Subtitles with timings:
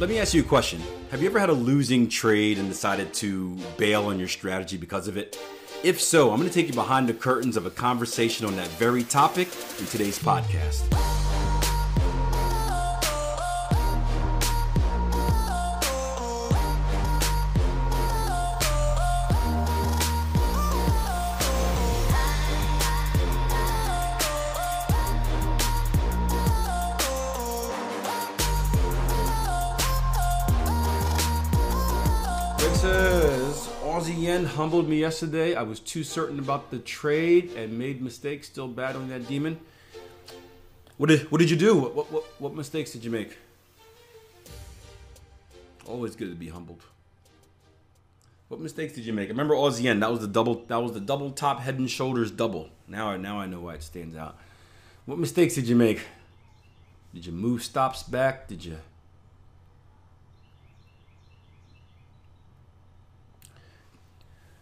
[0.00, 0.80] Let me ask you a question.
[1.10, 5.08] Have you ever had a losing trade and decided to bail on your strategy because
[5.08, 5.38] of it?
[5.84, 8.68] If so, I'm going to take you behind the curtains of a conversation on that
[8.68, 11.29] very topic in today's podcast.
[34.46, 35.54] Humbled me yesterday.
[35.54, 38.46] I was too certain about the trade and made mistakes.
[38.46, 39.60] Still battling that demon.
[40.96, 41.76] What did What did you do?
[41.76, 43.36] What What, what, mistakes did you make?
[45.86, 46.82] Always good to be humbled.
[48.48, 49.28] What mistakes did you make?
[49.28, 50.00] I remember Aussie Yen.
[50.00, 50.64] That was the double.
[50.66, 52.70] That was the double top head and shoulders double.
[52.88, 54.36] Now, now I know why it stands out.
[55.06, 56.00] What mistakes did you make?
[57.14, 58.48] Did you move stops back?
[58.48, 58.78] Did you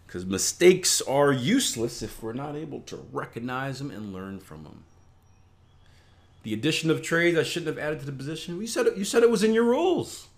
[0.08, 4.84] Because mistakes are useless if we're not able to recognize them and learn from them.
[6.44, 8.58] The addition of trades I shouldn't have added to the position.
[8.58, 10.28] You said it, you said it was in your rules.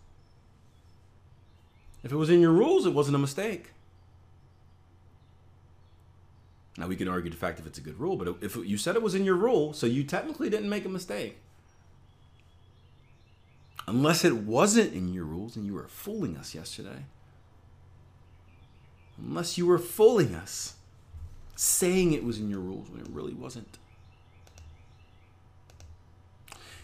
[2.03, 3.71] If it was in your rules, it wasn't a mistake.
[6.77, 8.97] Now we can argue the fact if it's a good rule, but if you said
[8.97, 11.39] it was in your rule, so you technically didn't make a mistake.
[13.87, 17.05] Unless it wasn't in your rules and you were fooling us yesterday
[19.25, 20.75] unless you were fooling us,
[21.57, 23.79] saying it was in your rules when it really wasn't.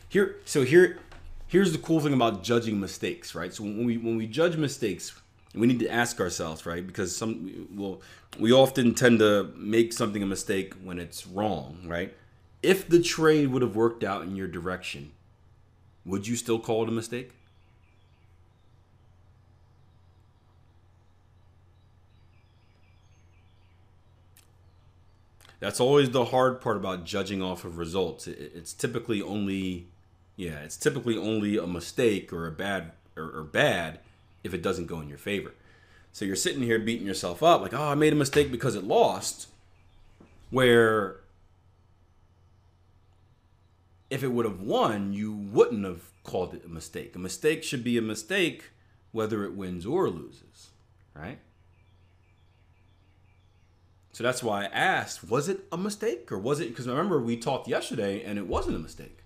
[0.08, 0.98] Here, so here,
[1.46, 3.52] here's the cool thing about judging mistakes, right?
[3.52, 5.20] So when we when we judge mistakes,
[5.54, 6.86] we need to ask ourselves, right?
[6.86, 8.00] Because some well,
[8.38, 12.14] we often tend to make something a mistake when it's wrong, right?
[12.62, 15.12] If the trade would have worked out in your direction,
[16.04, 17.32] would you still call it a mistake?
[25.60, 28.26] That's always the hard part about judging off of results.
[28.26, 29.88] it's typically only,
[30.36, 34.00] yeah, it's typically only a mistake or a bad or, or bad
[34.44, 35.54] if it doesn't go in your favor.
[36.12, 38.84] So you're sitting here beating yourself up like, oh, I made a mistake because it
[38.84, 39.48] lost.
[40.50, 41.16] Where
[44.08, 47.16] if it would have won, you wouldn't have called it a mistake.
[47.16, 48.70] A mistake should be a mistake
[49.12, 50.70] whether it wins or loses,
[51.14, 51.38] right?
[54.16, 56.68] So that's why I asked, was it a mistake or was it?
[56.70, 59.18] Because remember, we talked yesterday and it wasn't a mistake.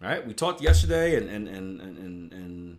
[0.00, 0.26] Right?
[0.26, 2.78] we talked yesterday and and and and, and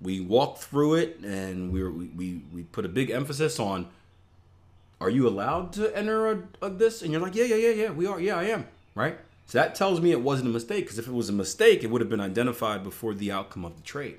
[0.00, 3.88] we walked through it and we, were, we we we put a big emphasis on.
[5.02, 7.02] Are you allowed to enter a, a this?
[7.02, 7.90] And you're like, yeah, yeah, yeah, yeah.
[7.90, 8.18] We are.
[8.18, 8.68] Yeah, I am.
[8.94, 9.18] Right.
[9.44, 10.84] So that tells me it wasn't a mistake.
[10.84, 13.76] Because if it was a mistake, it would have been identified before the outcome of
[13.76, 14.16] the trade.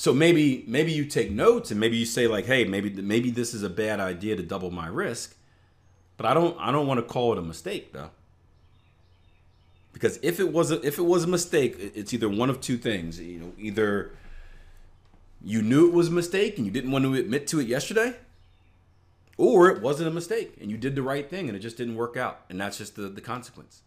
[0.00, 3.52] So maybe maybe you take notes and maybe you say like, hey, maybe maybe this
[3.52, 5.36] is a bad idea to double my risk,
[6.16, 8.08] but I don't I don't want to call it a mistake though.
[9.92, 12.78] Because if it was a, if it was a mistake, it's either one of two
[12.78, 13.20] things.
[13.20, 14.12] You know, either
[15.44, 18.14] you knew it was a mistake and you didn't want to admit to it yesterday,
[19.36, 21.96] or it wasn't a mistake and you did the right thing and it just didn't
[21.96, 23.82] work out, and that's just the, the consequence.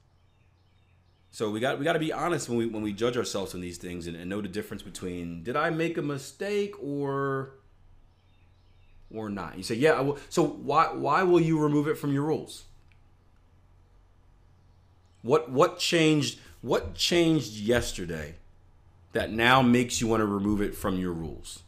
[1.34, 3.60] So we got we got to be honest when we when we judge ourselves in
[3.60, 7.56] these things and, and know the difference between did I make a mistake or
[9.12, 9.58] or not.
[9.58, 10.00] You say, yeah.
[10.00, 12.66] Will, so why why will you remove it from your rules?
[15.24, 16.38] What what changed?
[16.62, 18.36] What changed yesterday
[19.14, 21.64] that now makes you want to remove it from your rules?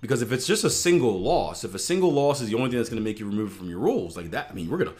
[0.00, 2.78] Because if it's just a single loss, if a single loss is the only thing
[2.78, 4.78] that's going to make you remove it from your rules, like that, I mean, we're
[4.78, 4.94] gonna,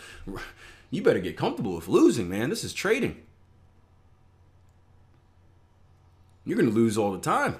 [0.91, 2.51] you better get comfortable with losing, man.
[2.51, 3.17] This is trading.
[6.45, 7.57] You're going to lose all the time.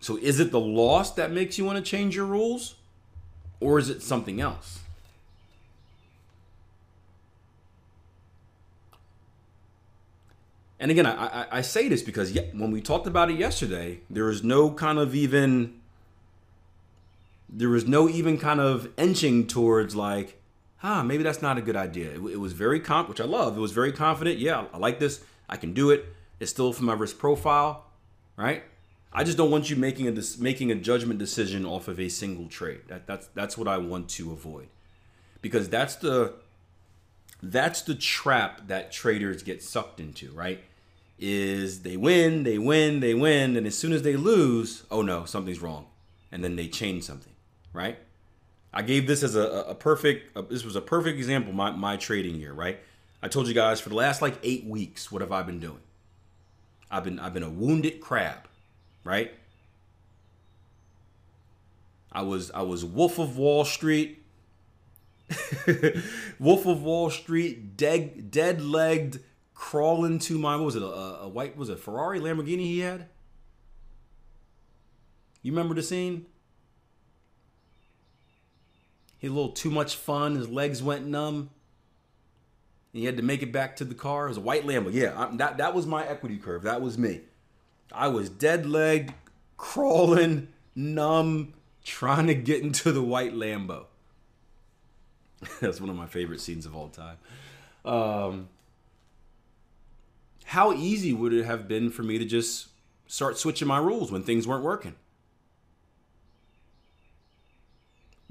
[0.00, 2.76] So is it the loss that makes you want to change your rules?
[3.60, 4.80] Or is it something else?
[10.78, 14.24] And again, I, I, I say this because when we talked about it yesterday, there
[14.24, 15.80] was no kind of even,
[17.48, 20.40] there was no even kind of inching towards like,
[20.82, 22.10] ah, maybe that's not a good idea.
[22.10, 23.56] It, it was very comp, which I love.
[23.56, 24.38] It was very confident.
[24.38, 25.24] Yeah, I like this.
[25.48, 26.04] I can do it.
[26.40, 27.84] It's still from my risk profile,
[28.36, 28.62] right?
[29.12, 32.48] I just don't want you making a making a judgment decision off of a single
[32.48, 32.80] trade.
[32.88, 34.68] That, that's that's what I want to avoid,
[35.40, 36.34] because that's the
[37.42, 40.60] that's the trap that traders get sucked into, right?
[41.18, 45.24] Is they win, they win, they win, and as soon as they lose, oh no,
[45.24, 45.86] something's wrong,
[46.30, 47.32] and then they change something,
[47.72, 47.98] right?
[48.74, 50.36] I gave this as a, a perfect.
[50.36, 51.54] A, this was a perfect example.
[51.54, 52.80] My my trading year, right?
[53.22, 55.80] I told you guys for the last like eight weeks, what have I been doing?
[56.90, 58.48] I've been I've been a wounded crab,
[59.04, 59.32] right?
[62.12, 64.22] I was I was Wolf of Wall Street.
[66.38, 69.20] Wolf of Wall Street, dead dead legged,
[69.54, 73.06] crawling to my what was it a, a white was it Ferrari Lamborghini he had?
[75.42, 76.26] You remember the scene?
[79.18, 80.36] He had a little too much fun.
[80.36, 81.50] His legs went numb.
[82.96, 84.24] And he had to make it back to the car.
[84.24, 84.90] It was a white Lambo.
[84.90, 86.62] Yeah, I, that that was my equity curve.
[86.62, 87.20] That was me.
[87.92, 89.12] I was dead legged,
[89.58, 91.52] crawling, numb,
[91.84, 93.84] trying to get into the white Lambo.
[95.60, 97.18] That's one of my favorite scenes of all time.
[97.84, 98.48] Um,
[100.44, 102.68] how easy would it have been for me to just
[103.06, 104.94] start switching my rules when things weren't working?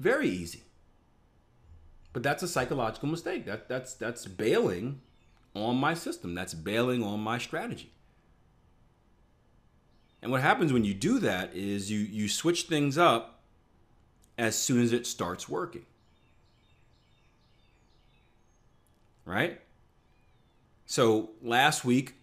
[0.00, 0.64] Very easy.
[2.16, 3.44] But that's a psychological mistake.
[3.44, 5.02] That that's that's bailing
[5.54, 6.34] on my system.
[6.34, 7.92] That's bailing on my strategy.
[10.22, 13.42] And what happens when you do that is you you switch things up
[14.38, 15.84] as soon as it starts working.
[19.26, 19.60] Right?
[20.86, 22.14] So last week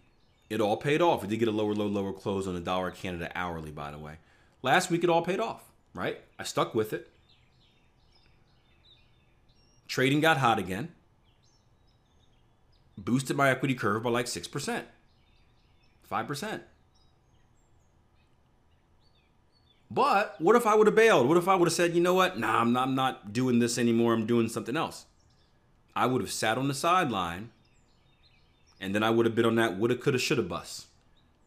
[0.50, 1.22] it all paid off.
[1.22, 3.98] We did get a lower low lower close on the dollar Canada hourly by the
[3.98, 4.16] way.
[4.60, 5.62] Last week it all paid off,
[5.94, 6.18] right?
[6.36, 7.13] I stuck with it.
[9.88, 10.88] Trading got hot again.
[12.96, 14.82] Boosted my equity curve by like 6%,
[16.10, 16.60] 5%.
[19.90, 21.28] But what if I would have bailed?
[21.28, 22.38] What if I would have said, you know what?
[22.38, 24.12] Nah, I'm not, I'm not doing this anymore.
[24.12, 25.06] I'm doing something else.
[25.94, 27.50] I would have sat on the sideline
[28.80, 30.86] and then I would have been on that woulda, coulda, shoulda bus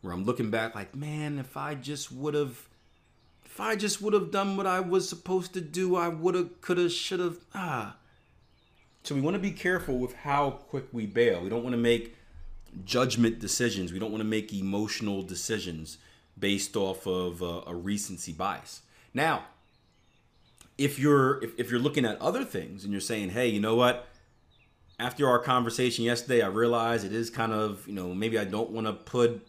[0.02, 2.68] where I'm looking back like, man, if I just would have,
[3.46, 6.90] if I just would have done what I was supposed to do, I woulda, coulda,
[6.90, 7.36] shoulda.
[7.54, 7.98] Ah.
[9.08, 11.40] So we want to be careful with how quick we bail.
[11.40, 12.18] We don't want to make
[12.84, 13.94] judgment decisions.
[13.94, 15.98] We don't want to make emotional decisions
[16.38, 18.82] based off of a, a recency bias.
[19.14, 19.46] Now,
[20.78, 23.76] if you're if, if you're looking at other things and you're saying, hey, you know
[23.76, 24.10] what?
[25.00, 28.72] After our conversation yesterday, I realized it is kind of, you know, maybe I don't
[28.72, 29.48] want to put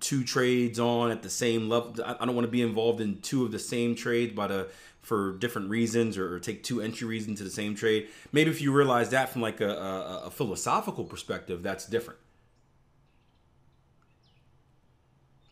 [0.00, 1.94] two trades on at the same level.
[2.04, 4.68] I don't want to be involved in two of the same trades the
[5.02, 8.08] for different reasons or, take two entries into the same trade.
[8.32, 12.18] Maybe if you realize that from like a, a, a philosophical perspective, that's different.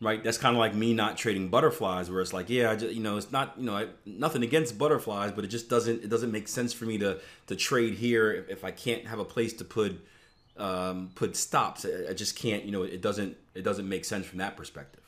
[0.01, 3.01] Right, that's kind of like me not trading butterflies, where it's like, yeah, just, you
[3.01, 6.29] know, it's not, you know, I, nothing against butterflies, but it just doesn't, it doesn't
[6.29, 9.53] make sense for me to to trade here if, if I can't have a place
[9.53, 10.05] to put
[10.57, 11.85] um, put stops.
[11.85, 15.01] I, I just can't, you know, it doesn't, it doesn't make sense from that perspective.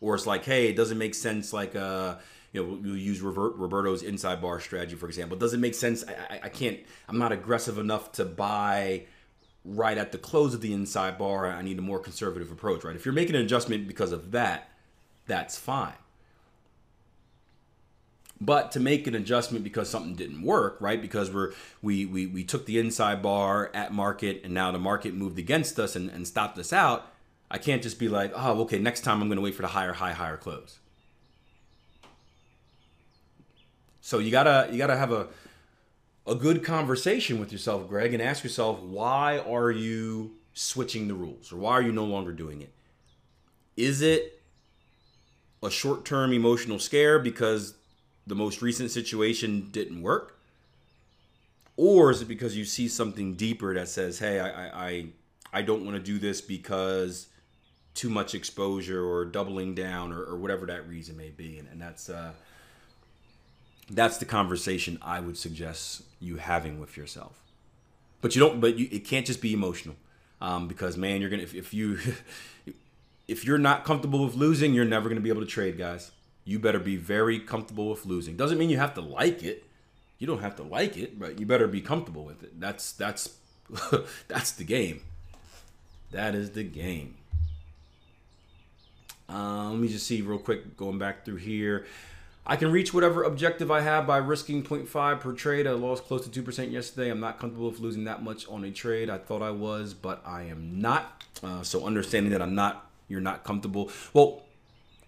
[0.00, 2.16] Or it's like, hey, it doesn't make sense, like, uh,
[2.52, 5.36] you know, we'll use Roberto's inside bar strategy, for example.
[5.36, 6.04] It doesn't make sense.
[6.06, 6.78] I, I, I, can't,
[7.08, 9.04] I'm not aggressive enough to buy
[9.64, 11.46] right at the close of the inside bar.
[11.46, 12.96] I need a more conservative approach, right?
[12.96, 14.70] If you're making an adjustment because of that,
[15.26, 15.92] that's fine.
[18.42, 21.00] But to make an adjustment because something didn't work, right?
[21.00, 21.52] Because we're
[21.82, 25.78] we we, we took the inside bar at market and now the market moved against
[25.78, 27.12] us and, and stopped us out.
[27.50, 29.92] I can't just be like, oh, okay, next time I'm gonna wait for the higher
[29.92, 30.78] high, higher close.
[34.00, 35.28] So you gotta you gotta have a
[36.26, 41.52] a good conversation with yourself, Greg, and ask yourself why are you switching the rules
[41.52, 42.72] or why are you no longer doing it?
[43.76, 44.40] Is it
[45.62, 47.74] a short-term emotional scare because
[48.30, 50.38] the most recent situation didn't work?
[51.76, 55.06] Or is it because you see something deeper that says, hey, I I,
[55.52, 57.26] I don't want to do this because
[57.94, 61.58] too much exposure or doubling down or, or whatever that reason may be.
[61.58, 62.32] And, and that's uh,
[63.90, 67.42] that's the conversation I would suggest you having with yourself.
[68.20, 68.60] But you don't.
[68.60, 69.96] But you, it can't just be emotional,
[70.40, 71.98] um, because man, you're gonna if, if you
[73.28, 76.10] if you're not comfortable with losing, you're never gonna be able to trade, guys.
[76.50, 78.36] You better be very comfortable with losing.
[78.36, 79.62] Doesn't mean you have to like it.
[80.18, 82.58] You don't have to like it, but you better be comfortable with it.
[82.58, 83.36] That's that's
[84.26, 85.02] that's the game.
[86.10, 87.14] That is the game.
[89.32, 91.86] Uh, let me just see real quick, going back through here.
[92.44, 95.68] I can reach whatever objective I have by risking 0.5 per trade.
[95.68, 97.10] I lost close to 2% yesterday.
[97.10, 99.08] I'm not comfortable with losing that much on a trade.
[99.08, 101.22] I thought I was, but I am not.
[101.44, 103.92] Uh, so understanding that I'm not, you're not comfortable.
[104.12, 104.42] Well,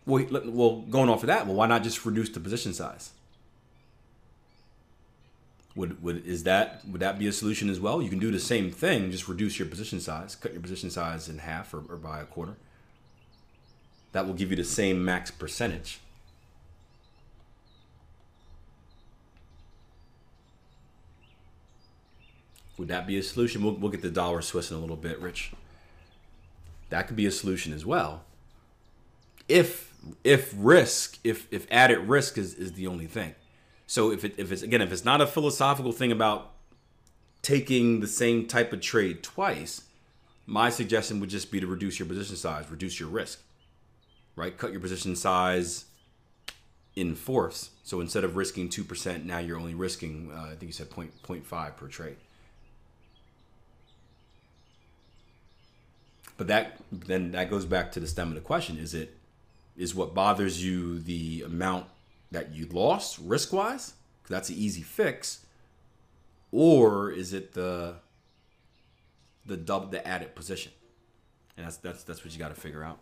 [0.07, 3.11] well, well, going off of that, well, why not just reduce the position size?
[5.75, 8.03] Would, would is that would that be a solution as well?
[8.03, 11.29] You can do the same thing, just reduce your position size, cut your position size
[11.29, 12.57] in half or, or by a quarter
[14.13, 16.01] that will give you the same max percentage.
[22.79, 23.63] Would that be a solution?
[23.63, 25.53] We'll, we'll get the dollar Swiss in a little bit, Rich.
[26.91, 28.25] That could be a solution as well.
[29.49, 29.92] If
[30.25, 33.35] if risk, if if added risk is, is the only thing.
[33.87, 36.53] So if it if it's again if it's not a philosophical thing about
[37.43, 39.83] taking the same type of trade twice,
[40.47, 43.41] my suggestion would just be to reduce your position size, reduce your risk.
[44.35, 44.57] Right?
[44.57, 45.87] Cut your position size
[46.97, 47.71] in fourths.
[47.83, 51.11] So instead of risking 2%, now you're only risking, uh, I think you said point,
[51.23, 52.17] 0.5 per trade.
[56.39, 59.17] But that then that goes back to the stem of the question: Is it
[59.77, 61.87] is what bothers you the amount
[62.31, 63.95] that you lost risk wise?
[64.23, 65.45] Because that's an easy fix,
[66.51, 67.97] or is it the
[69.47, 70.73] the dub the added position?
[71.57, 72.99] And that's that's that's what you got to figure out.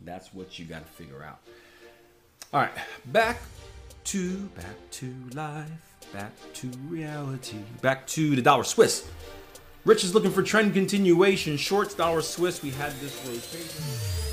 [0.00, 1.40] That's what you got to figure out.
[2.52, 2.72] All right,
[3.06, 3.40] back
[4.04, 5.68] to back to life,
[6.12, 9.08] back to reality, back to the dollar Swiss.
[9.84, 11.56] Rich is looking for trend continuation.
[11.56, 12.62] Shorts, dollar Swiss.
[12.62, 14.27] We had this rotation.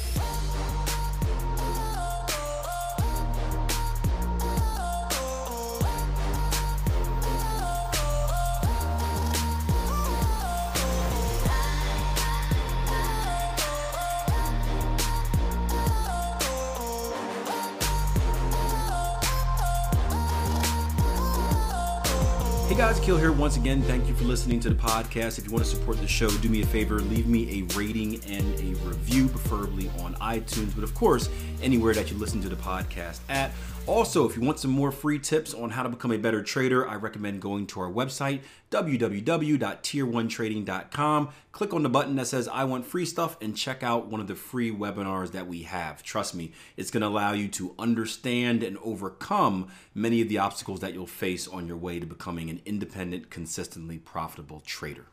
[22.75, 23.82] Hey guys, Kill here once again.
[23.84, 25.38] Thank you for listening to the podcast.
[25.38, 28.22] If you want to support the show, do me a favor, leave me a rating
[28.25, 31.29] and a review, preferably on iTunes, but of course,
[31.62, 33.52] anywhere that you listen to the podcast at.
[33.88, 36.88] Also, if you want some more free tips on how to become a better trader,
[36.88, 41.30] I recommend going to our website, www.tier1trading.com.
[41.52, 44.26] Click on the button that says I want free stuff and check out one of
[44.28, 46.02] the free webinars that we have.
[46.02, 50.80] Trust me, it's going to allow you to understand and overcome many of the obstacles
[50.80, 55.06] that you'll face on your way to becoming an independent, consistently profitable trader.